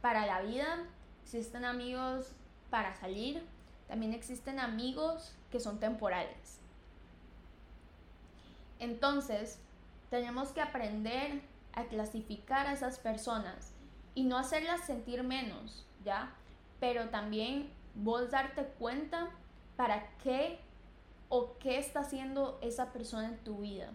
para 0.00 0.24
la 0.24 0.40
vida, 0.42 0.84
existen 1.24 1.64
amigos 1.64 2.32
para 2.70 2.94
salir, 2.94 3.42
también 3.88 4.12
existen 4.14 4.60
amigos 4.60 5.34
que 5.50 5.60
son 5.60 5.80
temporales. 5.80 6.58
Entonces, 8.78 9.58
tenemos 10.10 10.50
que 10.50 10.60
aprender 10.60 11.40
a 11.72 11.84
clasificar 11.84 12.66
a 12.66 12.72
esas 12.72 12.98
personas 12.98 13.72
y 14.14 14.24
no 14.24 14.38
hacerlas 14.38 14.86
sentir 14.86 15.22
menos, 15.22 15.86
¿ya? 16.04 16.32
Pero 16.78 17.08
también 17.08 17.70
vos 17.94 18.30
darte 18.30 18.64
cuenta 18.78 19.30
para 19.76 20.08
qué 20.22 20.58
o 21.28 21.56
qué 21.58 21.78
está 21.78 22.00
haciendo 22.00 22.58
esa 22.62 22.92
persona 22.92 23.28
en 23.28 23.38
tu 23.38 23.58
vida. 23.58 23.90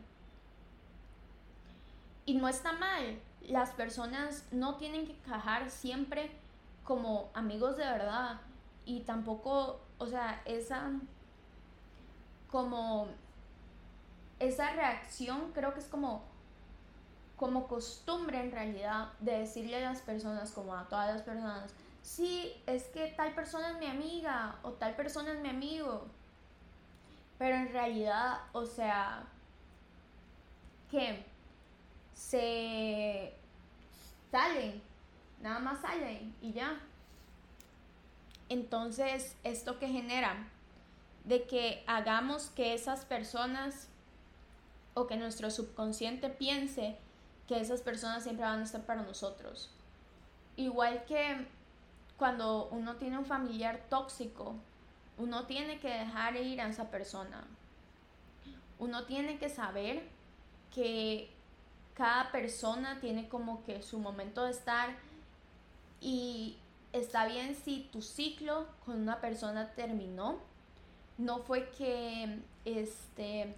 Y 2.26 2.36
no 2.36 2.48
está 2.48 2.74
mal, 2.74 3.20
las 3.48 3.72
personas 3.72 4.46
no 4.52 4.76
tienen 4.76 5.08
que 5.08 5.18
cajar 5.20 5.70
siempre 5.70 6.32
como 6.84 7.30
amigos 7.34 7.78
de 7.78 7.86
verdad 7.86 8.42
y 8.86 9.02
tampoco, 9.02 9.80
o 9.98 10.08
sea, 10.08 10.42
esa 10.46 10.92
como 12.50 13.08
esa 14.40 14.74
reacción 14.74 15.52
creo 15.54 15.74
que 15.74 15.80
es 15.80 15.86
como 15.86 16.24
como 17.38 17.68
costumbre 17.68 18.40
en 18.40 18.52
realidad 18.52 19.14
de 19.20 19.40
decirle 19.40 19.84
a 19.84 19.90
las 19.90 20.02
personas, 20.02 20.52
como 20.52 20.76
a 20.76 20.88
todas 20.88 21.12
las 21.12 21.24
personas, 21.24 21.74
sí, 22.04 22.54
es 22.68 22.84
que 22.90 23.08
tal 23.18 23.34
persona 23.34 23.72
es 23.72 23.80
mi 23.80 23.88
amiga 23.88 24.60
o 24.62 24.74
tal 24.74 24.96
persona 24.96 25.34
es 25.34 25.40
mi 25.40 25.50
amigo. 25.50 26.06
Pero 27.42 27.56
en 27.56 27.74
realidad, 27.74 28.38
o 28.52 28.68
sea, 28.68 29.24
que 30.92 31.26
se 32.14 33.34
salen, 34.30 34.80
nada 35.42 35.58
más 35.58 35.82
salen 35.82 36.36
y 36.40 36.54
ya. 36.54 36.80
Entonces, 38.48 39.36
esto 39.44 39.80
que 39.80 39.88
genera 39.88 40.50
de 41.24 41.48
que 41.48 41.84
hagamos 41.88 42.52
que 42.52 42.76
esas 42.76 43.06
personas 43.06 43.88
o 44.94 45.08
que 45.08 45.18
nuestro 45.18 45.50
subconsciente 45.50 46.30
piense 46.30 46.96
que 47.48 47.60
esas 47.60 47.82
personas 47.82 48.22
siempre 48.22 48.46
van 48.46 48.60
a 48.60 48.66
estar 48.66 48.86
para 48.86 49.02
nosotros. 49.02 49.72
Igual 50.58 51.06
que 51.06 51.48
cuando 52.20 52.68
uno 52.70 52.98
tiene 52.98 53.18
un 53.18 53.26
familiar 53.26 53.82
tóxico, 53.90 54.58
uno 55.22 55.46
tiene 55.46 55.80
que 55.80 55.88
dejar 55.88 56.36
ir 56.36 56.60
a 56.62 56.68
esa 56.68 56.90
persona. 56.90 57.46
Uno 58.80 59.06
tiene 59.06 59.38
que 59.38 59.50
saber 59.50 60.02
que 60.74 61.30
cada 61.94 62.32
persona 62.32 63.00
tiene 63.00 63.30
como 63.30 63.64
que 63.64 63.84
su 63.84 64.00
momento 64.00 64.46
de 64.46 64.52
estar 64.52 64.90
y 66.00 66.58
está 66.92 67.28
bien 67.28 67.56
si 67.56 67.88
tu 67.92 68.02
ciclo 68.02 68.66
con 68.84 69.00
una 69.00 69.22
persona 69.22 69.70
terminó. 69.76 70.40
No 71.20 71.44
fue 71.44 71.70
que 71.70 72.40
este 72.66 73.56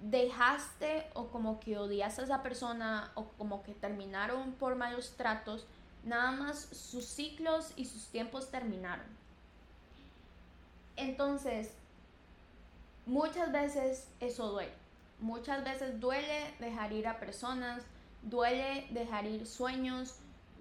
dejaste 0.00 1.10
o 1.14 1.26
como 1.26 1.58
que 1.58 1.76
odiaste 1.76 2.20
a 2.20 2.24
esa 2.24 2.42
persona 2.42 3.10
o 3.16 3.24
como 3.36 3.64
que 3.64 3.72
terminaron 3.72 4.52
por 4.52 4.76
malos 4.76 5.14
tratos, 5.16 5.66
nada 6.04 6.30
más 6.30 6.68
sus 6.70 7.04
ciclos 7.04 7.72
y 7.74 7.86
sus 7.86 8.06
tiempos 8.06 8.52
terminaron. 8.52 9.23
Entonces, 10.96 11.74
muchas 13.06 13.52
veces 13.52 14.08
eso 14.20 14.50
duele. 14.50 14.72
Muchas 15.20 15.64
veces 15.64 16.00
duele 16.00 16.54
dejar 16.58 16.92
ir 16.92 17.06
a 17.08 17.18
personas, 17.18 17.82
duele 18.22 18.86
dejar 18.90 19.26
ir 19.26 19.46
sueños, 19.46 20.16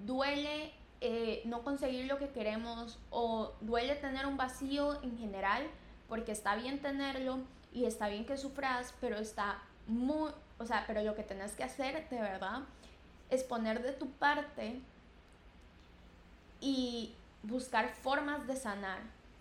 duele 0.06 0.74
eh, 1.02 1.42
no 1.46 1.64
conseguir 1.64 2.06
lo 2.06 2.18
que 2.18 2.30
queremos 2.30 2.98
o 3.10 3.54
duele 3.62 3.96
tener 3.96 4.26
un 4.26 4.38
vacío 4.38 5.02
en 5.04 5.18
general, 5.18 5.64
porque 6.08 6.32
está 6.32 6.56
bien 6.56 6.82
tenerlo 6.82 7.40
y 7.74 7.86
está 7.86 8.08
bien 8.08 8.26
que 8.26 8.38
sufras, 8.38 8.94
pero 9.02 9.18
está 9.18 9.62
muy, 9.88 10.32
o 10.60 10.66
sea, 10.66 10.86
pero 10.88 11.02
lo 11.04 11.16
que 11.16 11.24
tenés 11.24 11.54
que 11.54 11.64
hacer 11.64 12.08
de 12.10 12.22
verdad 12.22 12.62
es 13.30 13.44
poner 13.44 13.82
de 13.82 13.92
tu 13.94 14.10
parte 14.12 14.80
y 16.62 17.16
buscar 17.42 17.90
formas 17.90 18.48
de 18.48 18.56
sanar, 18.56 19.00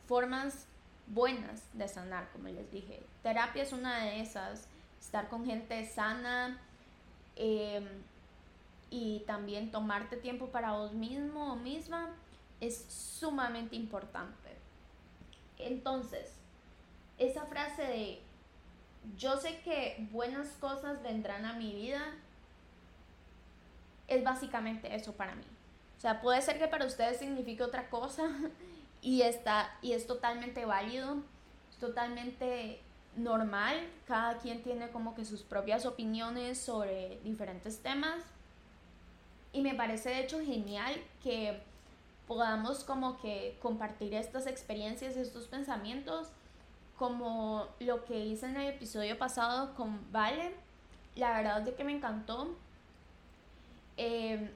formas 0.09 0.67
buenas 1.07 1.63
de 1.73 1.89
sanar, 1.89 2.31
como 2.33 2.49
les 2.49 2.71
dije. 2.71 3.03
Terapia 3.23 3.63
es 3.63 3.73
una 3.73 4.05
de 4.05 4.21
esas, 4.21 4.69
estar 5.01 5.29
con 5.29 5.45
gente 5.45 5.85
sana 5.87 6.59
em, 7.37 7.87
y 8.91 9.21
también 9.27 9.71
tomarte 9.71 10.17
tiempo 10.17 10.49
para 10.49 10.73
vos 10.73 10.93
mismo 10.93 11.53
o 11.53 11.57
misma 11.57 12.11
es 12.61 12.85
sumamente 12.89 13.77
importante. 13.77 14.57
Entonces, 15.59 16.35
esa 17.19 17.47
frase 17.47 17.83
de 17.83 18.23
yo 19.17 19.37
sé 19.37 19.61
que 19.63 20.07
buenas 20.13 20.49
cosas 20.61 21.03
vendrán 21.03 21.45
a 21.45 21.55
mi 21.55 21.73
vida 21.75 22.15
es 24.09 24.23
básicamente 24.23 24.95
eso 24.95 25.13
para 25.13 25.35
mí. 25.35 25.45
O 25.99 26.01
sea, 26.01 26.21
puede 26.21 26.43
ser 26.43 26.59
que 26.59 26.69
para 26.69 26.85
ustedes 26.87 27.19
signifique 27.19 27.63
otra 27.63 27.89
cosa 27.89 28.29
y, 29.03 29.23
está, 29.23 29.77
y 29.83 29.93
es 29.93 30.07
totalmente 30.07 30.65
válido, 30.65 31.17
es 31.71 31.77
totalmente 31.79 32.81
normal. 33.17 33.77
Cada 34.07 34.39
quien 34.39 34.63
tiene 34.63 34.91
como 34.91 35.15
que 35.15 35.25
sus 35.25 35.43
propias 35.43 35.85
opiniones 35.85 36.59
sobre 36.59 37.21
diferentes 37.25 37.81
temas. 37.81 38.23
Y 39.53 39.61
me 39.61 39.75
parece 39.75 40.11
de 40.11 40.21
hecho 40.21 40.41
genial 40.41 40.95
que 41.23 41.61
podamos 42.27 42.85
como 42.85 43.21
que 43.21 43.59
compartir 43.61 44.15
estas 44.15 44.47
experiencias, 44.47 45.17
estos 45.17 45.49
pensamientos, 45.49 46.29
como 46.97 47.67
lo 47.81 48.05
que 48.05 48.25
hice 48.25 48.47
en 48.47 48.57
el 48.57 48.69
episodio 48.69 49.19
pasado 49.19 49.75
con 49.75 50.11
Vale. 50.13 50.55
La 51.17 51.37
verdad 51.37 51.67
es 51.67 51.75
que 51.75 51.85
me 51.85 51.93
encantó. 51.93 52.57
Eh, 53.97 54.51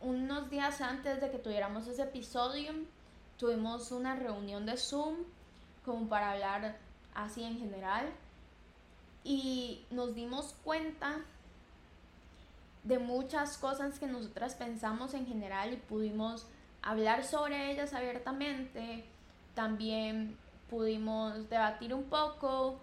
unos 0.00 0.50
días 0.50 0.80
antes 0.80 1.20
de 1.20 1.30
que 1.30 1.38
tuviéramos 1.38 1.86
ese 1.86 2.02
episodio, 2.02 2.74
tuvimos 3.38 3.92
una 3.92 4.16
reunión 4.16 4.66
de 4.66 4.76
Zoom 4.76 5.16
como 5.84 6.08
para 6.08 6.32
hablar 6.32 6.76
así 7.14 7.42
en 7.42 7.58
general 7.58 8.10
y 9.24 9.84
nos 9.90 10.14
dimos 10.14 10.54
cuenta 10.64 11.20
de 12.84 12.98
muchas 12.98 13.58
cosas 13.58 13.98
que 13.98 14.06
nosotras 14.06 14.54
pensamos 14.54 15.14
en 15.14 15.26
general 15.26 15.72
y 15.72 15.76
pudimos 15.76 16.46
hablar 16.82 17.24
sobre 17.24 17.72
ellas 17.72 17.92
abiertamente. 17.94 19.04
También 19.54 20.36
pudimos 20.70 21.48
debatir 21.50 21.92
un 21.94 22.04
poco. 22.04 22.78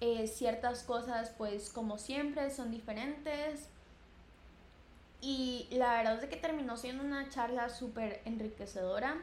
Eh, 0.00 0.26
ciertas 0.26 0.82
cosas 0.82 1.32
pues 1.38 1.70
como 1.70 1.98
siempre 1.98 2.50
son 2.50 2.70
diferentes 2.70 3.68
y 5.20 5.66
la 5.70 5.94
verdad 5.96 6.22
es 6.22 6.28
que 6.28 6.36
terminó 6.36 6.76
siendo 6.76 7.02
una 7.02 7.30
charla 7.30 7.70
súper 7.70 8.20
enriquecedora. 8.26 9.16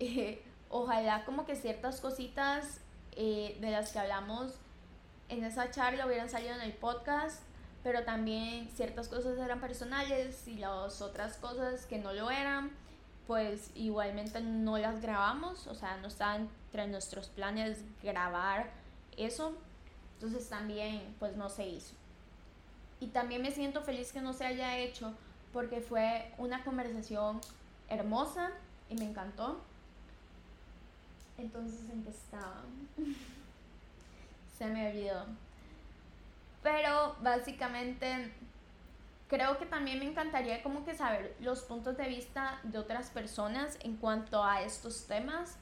Eh, 0.00 0.42
ojalá 0.70 1.24
como 1.24 1.44
que 1.44 1.56
ciertas 1.56 2.00
cositas 2.00 2.80
eh, 3.12 3.56
de 3.60 3.70
las 3.70 3.92
que 3.92 3.98
hablamos 3.98 4.54
en 5.28 5.44
esa 5.44 5.70
charla 5.70 6.06
hubieran 6.06 6.28
salido 6.28 6.54
en 6.54 6.60
el 6.60 6.72
podcast, 6.72 7.42
pero 7.82 8.04
también 8.04 8.68
ciertas 8.74 9.08
cosas 9.08 9.38
eran 9.38 9.60
personales 9.60 10.46
y 10.46 10.56
las 10.56 11.02
otras 11.02 11.36
cosas 11.36 11.86
que 11.86 11.98
no 11.98 12.12
lo 12.12 12.30
eran, 12.30 12.70
pues 13.26 13.70
igualmente 13.74 14.40
no 14.40 14.78
las 14.78 15.02
grabamos, 15.02 15.66
o 15.66 15.74
sea, 15.74 15.96
no 15.98 16.08
estaba 16.08 16.36
entre 16.36 16.86
nuestros 16.86 17.28
planes 17.28 17.84
grabar 18.02 18.70
eso, 19.16 19.54
entonces 20.14 20.48
también 20.48 21.14
pues 21.18 21.36
no 21.36 21.50
se 21.50 21.66
hizo. 21.66 21.94
Y 23.00 23.08
también 23.08 23.42
me 23.42 23.52
siento 23.52 23.82
feliz 23.82 24.12
que 24.12 24.20
no 24.20 24.32
se 24.32 24.44
haya 24.44 24.78
hecho 24.78 25.12
porque 25.52 25.80
fue 25.80 26.32
una 26.38 26.64
conversación 26.64 27.40
hermosa 27.88 28.50
y 28.88 28.94
me 28.94 29.04
encantó. 29.04 29.60
Entonces, 31.38 31.88
¿en 31.90 32.04
qué 32.04 32.12
se 34.58 34.66
me 34.66 34.90
olvidó. 34.90 35.24
Pero 36.62 37.16
básicamente 37.22 38.32
creo 39.28 39.58
que 39.58 39.66
también 39.66 40.00
me 40.00 40.06
encantaría 40.06 40.62
como 40.62 40.84
que 40.84 40.94
saber 40.94 41.36
los 41.40 41.62
puntos 41.62 41.96
de 41.96 42.08
vista 42.08 42.58
de 42.64 42.78
otras 42.78 43.10
personas 43.10 43.78
en 43.82 43.96
cuanto 43.96 44.42
a 44.42 44.62
estos 44.62 45.06
temas. 45.06 45.56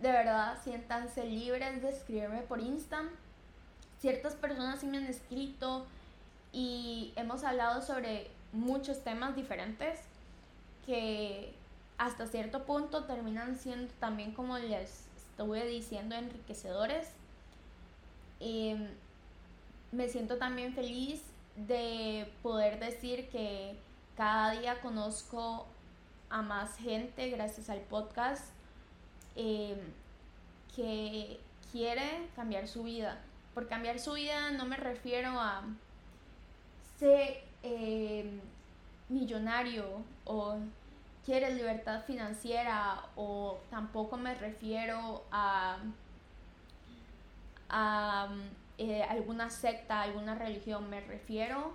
De 0.00 0.12
verdad, 0.12 0.58
siéntanse 0.62 1.24
libres 1.24 1.80
de 1.80 1.88
escribirme 1.88 2.42
por 2.42 2.60
Insta. 2.60 3.04
Ciertas 3.98 4.34
personas 4.34 4.80
sí 4.80 4.86
me 4.86 4.98
han 4.98 5.06
escrito 5.06 5.86
y 6.52 7.12
hemos 7.16 7.44
hablado 7.44 7.80
sobre 7.80 8.30
muchos 8.52 9.02
temas 9.02 9.34
diferentes 9.34 10.00
que 10.84 11.54
hasta 12.06 12.26
cierto 12.26 12.64
punto 12.64 13.04
terminan 13.04 13.56
siendo 13.56 13.92
también, 14.00 14.32
como 14.32 14.58
les 14.58 15.06
estuve 15.16 15.64
diciendo, 15.68 16.16
enriquecedores. 16.16 17.08
Y 18.40 18.74
me 19.92 20.08
siento 20.08 20.36
también 20.36 20.74
feliz 20.74 21.22
de 21.54 22.28
poder 22.42 22.80
decir 22.80 23.28
que 23.28 23.76
cada 24.16 24.50
día 24.50 24.80
conozco 24.80 25.66
a 26.28 26.42
más 26.42 26.76
gente 26.76 27.30
gracias 27.30 27.70
al 27.70 27.80
podcast 27.82 28.46
eh, 29.36 29.80
que 30.74 31.38
quiere 31.70 32.28
cambiar 32.34 32.66
su 32.66 32.82
vida. 32.82 33.20
Por 33.54 33.68
cambiar 33.68 34.00
su 34.00 34.14
vida 34.14 34.50
no 34.50 34.66
me 34.66 34.76
refiero 34.76 35.38
a 35.38 35.62
ser 36.98 37.44
eh, 37.62 38.40
millonario 39.08 40.02
o 40.24 40.56
quiere 41.24 41.54
libertad 41.54 42.02
financiera 42.04 43.04
o 43.16 43.58
tampoco 43.70 44.16
me 44.16 44.34
refiero 44.34 45.24
a, 45.30 45.78
a 47.68 48.28
eh, 48.78 49.02
alguna 49.02 49.50
secta, 49.50 50.02
alguna 50.02 50.34
religión, 50.34 50.90
me 50.90 51.00
refiero 51.00 51.72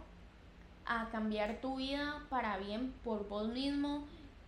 a 0.86 1.10
cambiar 1.10 1.60
tu 1.62 1.78
vida 1.78 2.24
para 2.30 2.58
bien 2.58 2.94
por 3.04 3.28
vos 3.28 3.48
mismo 3.48 4.06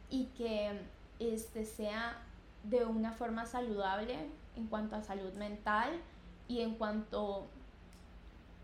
y 0.09 0.25
que 0.37 0.81
este 1.19 1.65
sea 1.65 2.17
de 2.63 2.85
una 2.85 3.11
forma 3.11 3.45
saludable 3.45 4.17
en 4.55 4.67
cuanto 4.67 4.95
a 4.95 5.03
salud 5.03 5.33
mental 5.33 5.99
y 6.47 6.61
en 6.61 6.75
cuanto 6.75 7.47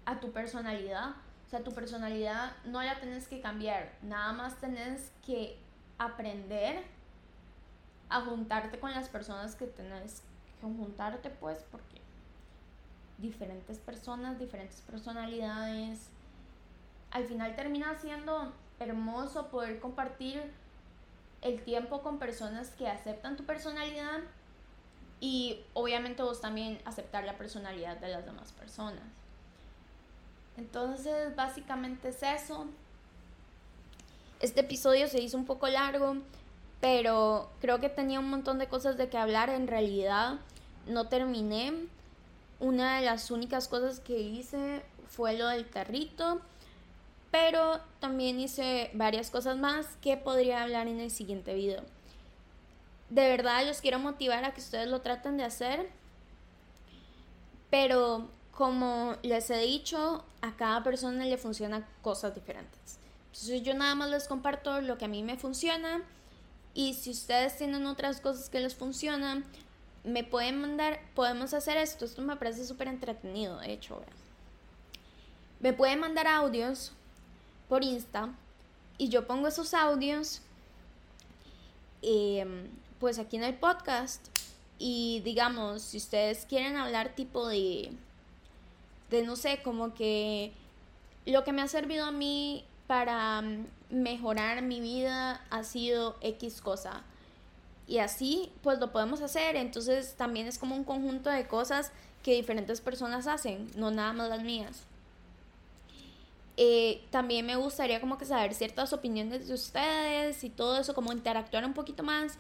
a 0.06 0.19
tu 0.19 0.32
personalidad. 0.32 1.12
O 1.45 1.50
sea, 1.50 1.63
tu 1.63 1.74
personalidad 1.74 2.54
no 2.65 2.82
la 2.82 3.00
tienes 3.00 3.28
que 3.28 3.39
cambiar, 3.39 3.93
nada 4.02 4.34
más 4.34 4.60
tenés 4.60 5.12
que 5.26 5.60
aprender 5.97 6.84
a 8.10 8.21
juntarte 8.21 8.79
con 8.79 8.91
las 8.91 9.10
personas 9.10 9.55
que 9.55 9.67
tenés 9.67 10.21
que 10.60 10.67
juntarte, 10.67 11.29
pues, 11.29 11.65
porque 11.71 12.01
diferentes 13.17 13.77
personas, 13.79 14.39
diferentes 14.39 14.81
personalidades, 14.81 16.10
al 17.12 17.25
final 17.25 17.55
termina 17.55 17.97
siendo 17.99 18.53
hermoso 18.79 19.47
poder 19.47 19.79
compartir 19.79 20.51
el 21.41 21.62
tiempo 21.63 22.01
con 22.01 22.19
personas 22.19 22.71
que 22.71 22.88
aceptan 22.88 23.38
tu 23.38 23.45
personalidad 23.45 24.19
y 25.19 25.63
obviamente 25.73 26.23
vos 26.23 26.41
también 26.41 26.81
aceptar 26.86 27.23
la 27.23 27.38
personalidad 27.38 27.97
de 27.97 28.10
las 28.10 28.25
demás 28.25 28.51
personas. 28.51 29.03
Entonces, 30.58 31.36
básicamente 31.36 32.10
es 32.10 32.23
eso. 32.23 32.67
Este 34.45 34.62
episodio 34.62 35.08
se 35.08 35.19
hizo 35.19 35.38
un 35.38 35.45
poco 35.45 35.67
largo, 35.67 36.17
pero 36.79 37.49
creo 37.62 37.79
que 37.79 37.89
tenía 37.89 38.19
un 38.19 38.29
montón 38.29 38.60
de 38.60 38.67
cosas 38.67 38.95
de 38.95 39.10
que 39.10 39.17
hablar. 39.17 39.49
En 39.49 39.65
realidad, 39.67 40.36
no 40.86 41.08
terminé. 41.08 41.73
Una 42.60 42.97
de 42.97 43.05
las 43.05 43.31
únicas 43.31 43.67
cosas 43.67 43.99
que 43.99 44.19
hice 44.19 44.84
fue 45.08 45.36
lo 45.36 45.47
del 45.47 45.67
carrito, 45.67 46.41
pero 47.31 47.79
también 47.99 48.39
hice 48.39 48.91
varias 48.93 49.31
cosas 49.31 49.58
más 49.58 49.88
que 49.99 50.15
podría 50.15 50.62
hablar 50.62 50.88
en 50.88 50.99
el 50.99 51.10
siguiente 51.10 51.55
video. 51.55 51.81
De 53.10 53.27
verdad, 53.27 53.65
los 53.65 53.81
quiero 53.81 53.97
motivar 53.97 54.45
a 54.45 54.53
que 54.53 54.62
ustedes 54.62 54.88
lo 54.88 55.01
traten 55.01 55.38
de 55.38 55.43
hacer, 55.43 55.89
pero 57.71 58.29
como 58.51 59.15
les 59.23 59.49
he 59.49 59.58
dicho, 59.58 60.23
a 60.41 60.55
cada 60.55 60.84
persona 60.84 61.25
le 61.25 61.39
funcionan 61.39 61.84
cosas 62.03 62.36
diferentes. 62.36 62.99
Entonces 63.36 63.63
yo 63.63 63.74
nada 63.74 63.95
más 63.95 64.10
les 64.10 64.30
comparto 64.30 64.80
lo 64.80 64.98
que 64.98 65.06
a 65.06 65.10
mí 65.10 65.21
me 65.21 65.36
funciona. 65.36 66.02
Y 66.74 66.93
si 66.93 67.12
ustedes 67.12 67.58
tienen 67.58 67.86
otras 67.86 68.21
cosas 68.21 68.50
que 68.50 68.62
les 68.62 68.76
funcionan, 68.76 69.43
me 70.06 70.24
pueden 70.24 70.62
mandar, 70.62 71.02
podemos 71.15 71.54
hacer 71.54 71.76
esto, 71.76 72.06
esto 72.06 72.21
me 72.21 72.38
parece 72.38 72.65
súper 72.65 72.88
entretenido, 72.88 73.60
de 73.60 73.74
hecho. 73.74 74.02
Me 75.60 75.74
pueden 75.74 76.00
mandar 76.00 76.28
audios 76.28 76.93
por 77.67 77.84
Insta 77.84 78.34
y 78.98 79.10
yo 79.10 79.28
pongo 79.28 79.50
esos 79.50 79.74
audios 79.74 80.41
em, 82.02 82.69
pues 83.00 83.19
aquí 83.19 83.36
en 83.36 83.43
el 83.43 83.56
podcast. 83.56 84.26
Y 84.80 85.21
digamos, 85.26 85.82
si 85.82 85.98
ustedes 85.98 86.45
quieren 86.45 86.78
hablar 86.78 87.15
tipo 87.15 87.50
de, 87.50 87.91
de 89.10 89.24
no 89.24 89.36
sé, 89.36 89.62
como 89.62 89.93
que 89.93 90.54
lo 91.26 91.43
que 91.43 91.52
me 91.52 91.62
ha 91.62 91.67
servido 91.67 92.06
a 92.06 92.12
mí 92.12 92.63
para 92.88 93.41
mm, 93.41 93.65
mejorar 93.89 94.62
mi 94.62 94.80
vida 94.80 95.41
ha 95.50 95.63
sido 95.63 96.15
X 96.21 96.62
cosa. 96.62 97.04
Y 97.88 98.00
así 98.00 98.52
pues 98.63 98.80
lo 98.80 98.91
podemos 98.91 99.21
hacer. 99.21 99.56
Entonces 99.56 100.15
también 100.15 100.48
es 100.48 100.58
como 100.58 100.76
un 100.76 100.84
conjunto 100.84 101.30
de 101.30 101.48
cosas 101.48 101.91
que 102.24 102.34
diferentes 102.34 102.82
personas 102.82 103.28
hacen, 103.28 103.69
no 103.76 103.91
nada 103.91 104.13
más 104.13 104.30
las 104.30 104.41
mías. 104.41 104.84
Eh, 106.58 107.02
también 107.12 107.45
me 107.45 107.58
gustaría 107.58 108.00
como 108.00 108.17
que 108.17 108.26
saber 108.26 108.54
ciertas 108.54 108.93
opiniones 108.93 109.48
de 109.48 109.54
ustedes 109.54 110.43
y 110.43 110.50
todo 110.50 110.80
eso, 110.80 110.93
como 110.95 111.12
interactuar 111.12 111.65
un 111.65 111.74
poquito 111.74 112.02
más, 112.02 112.38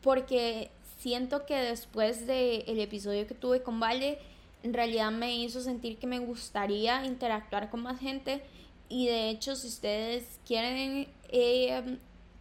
porque 0.00 0.70
siento 0.98 1.44
que 1.44 1.56
después 1.56 2.26
del 2.26 2.64
el 2.66 2.80
episodio 2.80 3.26
que 3.26 3.34
tuve 3.34 3.62
con 3.62 3.78
Vale, 3.78 4.18
en 4.62 4.74
realidad 4.74 5.10
me 5.10 5.36
hizo 5.36 5.60
sentir 5.60 5.98
que 5.98 6.06
me 6.06 6.18
gustaría 6.18 7.04
interactuar 7.04 7.70
con 7.70 7.82
más 7.82 8.00
gente 8.00 8.42
y 8.90 9.06
de 9.06 9.30
hecho 9.30 9.56
si 9.56 9.68
ustedes 9.68 10.40
quieren 10.44 11.08
eh, 11.30 11.98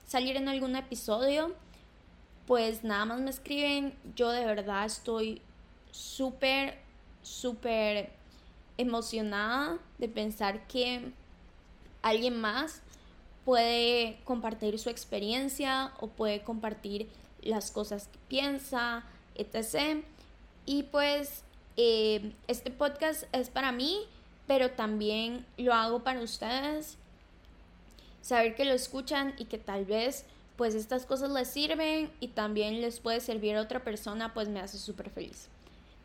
salir 0.08 0.36
en 0.36 0.50
algún 0.50 0.76
episodio, 0.76 1.56
pues 2.48 2.84
nada 2.84 3.06
más 3.06 3.22
me 3.22 3.30
escriben. 3.30 3.94
Yo 4.16 4.32
de 4.32 4.44
verdad 4.44 4.86
estoy 4.86 5.42
súper, 5.92 6.80
súper 7.22 8.12
emocionada 8.78 9.78
de 10.00 10.10
pensar 10.10 10.66
que 10.68 11.12
alguien 12.02 12.42
más 12.42 12.82
puede 13.46 14.20
compartir 14.24 14.80
su 14.80 14.90
experiencia 14.90 15.94
o 16.00 16.08
puede 16.08 16.42
compartir 16.42 17.08
las 17.44 17.70
cosas 17.70 18.08
que 18.08 18.18
piensa, 18.28 19.04
etc. 19.36 20.04
Y 20.66 20.84
pues 20.84 21.44
eh, 21.78 22.34
este 22.48 22.72
podcast 22.72 23.24
es 23.32 23.50
para 23.52 23.72
mí, 23.72 24.08
pero 24.50 24.72
también 24.72 25.46
lo 25.58 25.76
hago 25.76 26.00
para 26.00 26.22
ustedes. 26.22 26.98
Saber 28.24 28.56
que 28.56 28.66
lo 28.66 28.74
escuchan 28.74 29.36
y 29.38 29.46
que 29.46 29.60
tal 29.60 29.86
vez 29.86 30.26
pues 30.56 30.74
estas 30.74 31.06
cosas 31.06 31.30
les 31.30 31.48
sirven 31.50 32.12
y 32.20 32.30
también 32.30 32.82
les 32.82 33.00
puede 33.00 33.20
servir 33.20 33.56
a 33.56 33.62
otra 33.62 33.84
persona, 33.84 34.34
pues 34.34 34.50
me 34.50 34.60
hace 34.60 34.80
súper 34.80 35.12
feliz. 35.12 35.50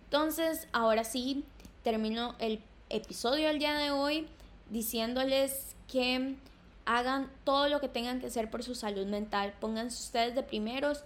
Entonces, 0.05 0.69
ahora 0.73 1.05
sí, 1.05 1.47
termino 1.83 2.35
el 2.39 2.61
episodio 2.91 3.49
del 3.49 3.61
día 3.61 3.79
de 3.79 3.91
hoy 3.93 4.29
diciéndoles 4.69 5.75
que 5.91 6.37
hagan 6.85 7.31
todo 7.45 7.71
lo 7.71 7.81
que 7.81 7.89
tengan 7.89 8.21
que 8.21 8.27
hacer 8.27 8.51
por 8.51 8.63
su 8.63 8.75
salud 8.75 9.07
mental. 9.07 9.55
Pónganse 9.59 10.03
ustedes 10.03 10.35
de 10.35 10.43
primeros, 10.43 11.03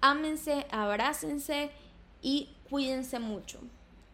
ámense, 0.00 0.66
abrácense 0.70 1.70
y 2.22 2.48
cuídense 2.70 3.18
mucho. 3.18 3.58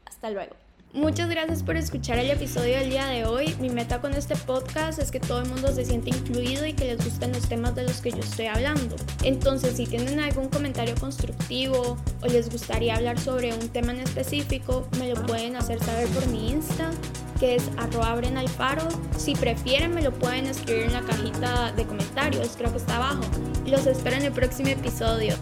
Hasta 0.06 0.30
luego. 0.30 0.61
Muchas 0.94 1.30
gracias 1.30 1.62
por 1.62 1.78
escuchar 1.78 2.18
el 2.18 2.30
episodio 2.30 2.76
del 2.76 2.90
día 2.90 3.06
de 3.06 3.24
hoy. 3.24 3.56
Mi 3.58 3.70
meta 3.70 4.02
con 4.02 4.12
este 4.12 4.36
podcast 4.36 4.98
es 4.98 5.10
que 5.10 5.20
todo 5.20 5.40
el 5.40 5.48
mundo 5.48 5.72
se 5.72 5.86
sienta 5.86 6.10
incluido 6.10 6.66
y 6.66 6.74
que 6.74 6.84
les 6.84 7.02
gusten 7.02 7.32
los 7.32 7.48
temas 7.48 7.74
de 7.74 7.84
los 7.84 8.02
que 8.02 8.10
yo 8.10 8.18
estoy 8.18 8.44
hablando. 8.44 8.96
Entonces, 9.24 9.74
si 9.74 9.86
tienen 9.86 10.20
algún 10.20 10.50
comentario 10.50 10.94
constructivo 10.96 11.96
o 12.20 12.26
les 12.26 12.50
gustaría 12.50 12.94
hablar 12.94 13.18
sobre 13.18 13.54
un 13.54 13.70
tema 13.70 13.92
en 13.92 14.00
específico, 14.00 14.86
me 14.98 15.08
lo 15.08 15.14
pueden 15.24 15.56
hacer 15.56 15.82
saber 15.82 16.08
por 16.08 16.26
mi 16.26 16.50
Insta, 16.50 16.90
que 17.40 17.54
es 17.54 17.70
arroba 17.78 18.12
alfaro. 18.12 18.86
Si 19.16 19.34
prefieren, 19.34 19.94
me 19.94 20.02
lo 20.02 20.12
pueden 20.12 20.44
escribir 20.44 20.82
en 20.82 20.92
la 20.92 21.00
cajita 21.00 21.72
de 21.72 21.86
comentarios, 21.86 22.54
creo 22.58 22.70
que 22.70 22.76
está 22.76 22.96
abajo. 22.96 23.22
Los 23.64 23.86
espero 23.86 24.16
en 24.16 24.24
el 24.24 24.32
próximo 24.32 24.68
episodio. 24.68 25.36